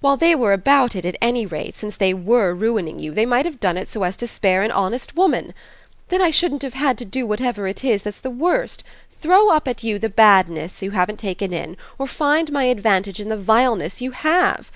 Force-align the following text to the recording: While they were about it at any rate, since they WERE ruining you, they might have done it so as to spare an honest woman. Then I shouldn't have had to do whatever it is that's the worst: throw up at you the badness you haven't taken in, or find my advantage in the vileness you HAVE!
While 0.00 0.16
they 0.16 0.36
were 0.36 0.52
about 0.52 0.94
it 0.94 1.04
at 1.04 1.16
any 1.20 1.46
rate, 1.46 1.74
since 1.74 1.96
they 1.96 2.14
WERE 2.14 2.54
ruining 2.54 3.00
you, 3.00 3.12
they 3.12 3.26
might 3.26 3.44
have 3.44 3.58
done 3.58 3.76
it 3.76 3.88
so 3.88 4.04
as 4.04 4.16
to 4.18 4.28
spare 4.28 4.62
an 4.62 4.70
honest 4.70 5.16
woman. 5.16 5.52
Then 6.10 6.22
I 6.22 6.30
shouldn't 6.30 6.62
have 6.62 6.74
had 6.74 6.96
to 6.98 7.04
do 7.04 7.26
whatever 7.26 7.66
it 7.66 7.82
is 7.82 8.02
that's 8.02 8.20
the 8.20 8.30
worst: 8.30 8.84
throw 9.20 9.50
up 9.50 9.66
at 9.66 9.82
you 9.82 9.98
the 9.98 10.08
badness 10.08 10.80
you 10.80 10.92
haven't 10.92 11.18
taken 11.18 11.52
in, 11.52 11.76
or 11.98 12.06
find 12.06 12.52
my 12.52 12.66
advantage 12.66 13.18
in 13.18 13.30
the 13.30 13.36
vileness 13.36 14.00
you 14.00 14.12
HAVE! 14.12 14.70